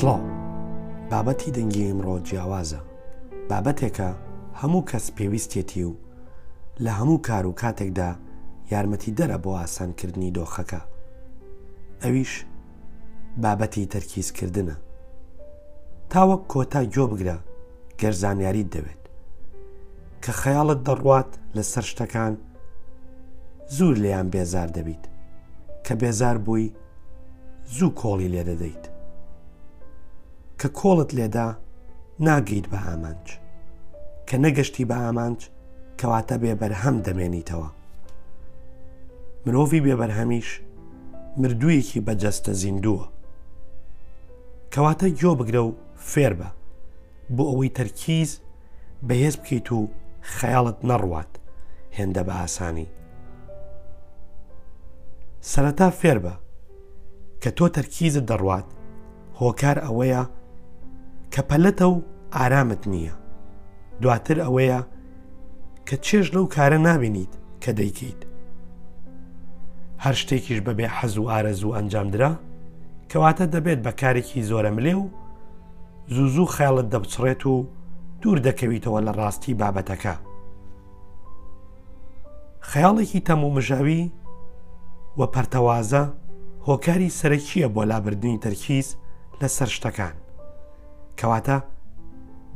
[0.00, 0.22] سڵاو
[1.12, 2.80] بابەتی دەنگی ئمڕۆ جیاوازە
[3.50, 4.08] بابەتێکە
[4.62, 5.92] هەموو کەس پێویستێتی و
[6.84, 8.10] لە هەموو کار و کاتێکدا
[8.72, 10.80] یارمەتی دەرە بۆ ئاسانکردنی دۆخەکە
[12.02, 12.34] ئەویش
[13.44, 14.74] بابەتی تەرکیزکردنە
[16.12, 17.36] تاوەک کۆتا گوێ بگرە
[18.00, 19.02] گەرزانیاریت دەوێت
[20.22, 22.32] کە خەیاڵت دەڕوات لە سەر شتەکان
[23.76, 25.04] زوور لێیان بێزار دەبیت
[25.84, 26.74] کە بێزار بووی
[27.76, 28.84] زوو کۆڵی لێ دەدەیت
[30.60, 31.48] کە کۆڵت لێدا
[32.26, 33.26] ناگیت بە ئامانج
[34.28, 35.38] کە نەگەشتی بە ئامانج
[35.98, 37.68] کەواتە بێبەرهەم دەمێنیتەوە
[39.46, 40.50] مرۆڤی بێبەرهەمیش
[41.40, 43.04] مردوویەکی بەجەستە زیندووە
[44.74, 45.72] کەواتە گۆ بگرە و
[46.12, 46.46] فێر بە
[47.36, 48.30] بۆ ئەوەی تەرکیز
[49.08, 49.80] بەهێز بکەیت و
[50.36, 51.32] خەیاڵت نەڕوات
[51.96, 52.88] هێندە بە ئاسانی
[55.52, 56.32] سەرەتا فێر بە
[57.42, 58.66] کە تۆ تەرکیزت دەڕوات
[59.40, 60.22] هۆکار ئەوەیە
[61.34, 61.96] کە پەلەتە و
[62.36, 63.14] ئارامت نییە
[64.02, 64.80] دواتر ئەوەیە
[65.86, 68.20] کە چێژ لەو کارە نابینیت کە دەیکەیت
[70.04, 72.32] هەر شتێکیش بەبێ حەز و ئارەزوو ئەنجامدرا
[73.10, 75.06] کەواتە دەبێت بە کارێکی زۆرە ملێ و
[76.14, 77.54] زوزوو خیاڵت دەبچڕێت و
[78.22, 80.14] دوور دەکەویتەوە لە ڕاستی بابەتەکە
[82.70, 84.02] خەیاڵێکی تەمومژاوی
[85.18, 86.02] و پەرتەوازە
[86.66, 88.88] هۆکاری سەرەکیە بۆ لابردنی تەرکیز
[89.40, 90.14] لەسەر شتەکان
[91.20, 91.56] کەواتە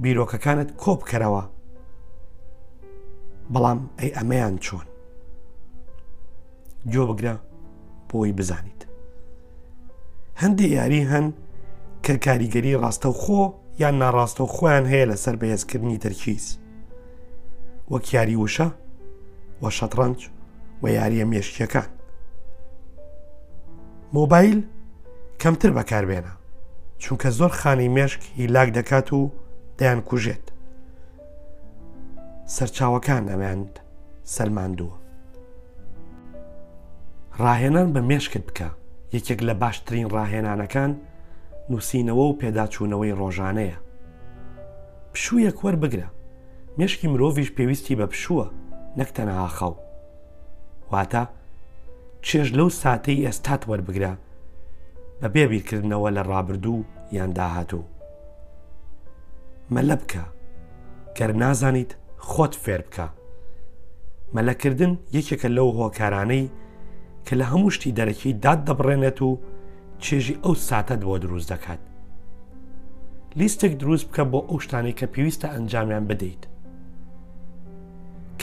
[0.02, 1.42] بیرۆکەکانت کۆب کەرەوە
[3.52, 4.86] بەڵام ئەی ئەمەیان چۆن
[6.92, 7.34] جۆ بگرە
[8.10, 8.80] بۆی بزانیت
[10.42, 11.26] هەندی یاری هەن
[12.04, 13.40] کە کاریگەری ڕاستە و خۆ
[13.82, 16.46] یان ناڕاستە و خۆیان هەیە لەسەر بەهێزکردنی تەرکیز
[17.92, 18.66] وەک یاری وشە
[19.62, 20.20] وە شەتڕەنج
[20.82, 21.88] و یاریە مێشکیەکان
[24.14, 24.58] مۆبایل
[25.42, 26.34] کەمتر بەکاربێنە
[27.02, 29.30] چونکە زۆر خانی مێشک هیلاک دەکات و
[29.78, 30.46] دەیان کوژێت
[32.54, 33.72] سەرچاوەکان ئەماند
[34.34, 34.96] سەلماندووە
[37.42, 38.68] ڕاهێنان بە مێشکت بکە
[39.16, 40.92] یەکێک لە باشترین ڕاهێنانەکان
[41.70, 43.76] نووسینەوە و پێداچوونەوەی ڕۆژانەیە
[45.12, 46.06] پشوویە کوەر بگرە
[46.78, 48.46] مێشکی مرۆڤش پێویستی بە پشووە
[48.98, 49.74] نەکتەنەها خەو
[50.92, 51.24] واتە
[52.26, 54.10] چێژ لەو ساتەی ئێستات وەربگرە
[55.22, 56.84] بە بێبیرکردنەوە لە ڕابردوو
[57.16, 57.82] یان داهاتوو.
[59.74, 60.22] مەلە بکە
[61.16, 61.92] کە نازانیت
[62.30, 63.06] خۆت فێر بکە.
[64.34, 66.50] مەلەکردن یەکێکە لەو هۆکارانەی
[67.26, 69.30] کە لە هەموو شتی دەرەکی داد دەبڕێنێت و
[70.04, 71.78] چێژی ئەو ساتەت بۆ دروست دەکات.
[73.38, 76.42] لیستێک دروست بکە بۆ ئەو شتانی کە پێویستە ئەنجامیان بدەیت.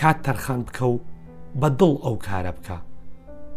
[0.01, 0.95] کات تەرخان بکە و
[1.61, 2.77] بە دڵ ئەو کارە بکە.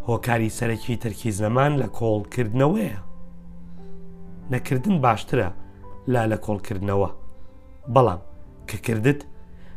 [0.09, 2.99] هۆکاری سەرەکی تەرکی زەمان لە کۆڵکردنەوەیە
[4.53, 5.51] نەکردن باشترە
[6.13, 7.11] لا لە کۆڵکردنەوە
[7.95, 8.21] بەڵام
[8.69, 9.21] کەکردت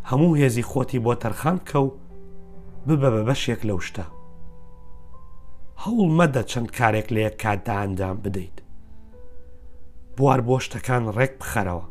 [0.10, 1.88] هەموو هێزی خۆتی بۆ تەرخان کە و
[2.88, 4.04] ببە بە بەشێک لەو شتە
[5.84, 8.58] هەوڵ مەدە چەند کارێک لە یەک کاتدا ئەندام بدەیت
[10.18, 11.86] بوار بۆ شتەکان ڕێک بخەرەوە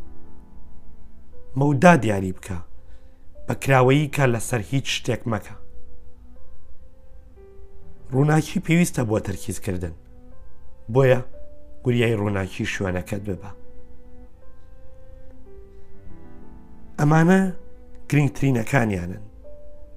[1.59, 2.57] مەودا دیاری بکە
[3.49, 5.57] بە کراوەیی کە لەسەر هیچ شتێک مەکە
[8.15, 9.93] ڕووناکی پێویستە بۆ تەرکیزکردن
[10.93, 11.21] بۆیە
[11.84, 13.50] گوریای ڕووناکی شوێنەکەت ببە
[16.99, 17.41] ئەمانە
[18.11, 19.22] گرنگترینەکانیانن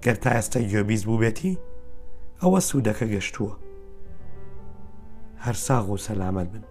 [0.06, 1.54] گەر تا ئێستا گوێبیز بوو بێتی
[2.42, 3.54] ئەوە سوودەکە گەشتووە
[5.44, 6.66] هەر ساغ و سەلامەت بن